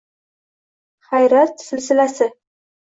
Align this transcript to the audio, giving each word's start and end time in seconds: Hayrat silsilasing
Hayrat 1.11 1.65
silsilasing 1.69 2.37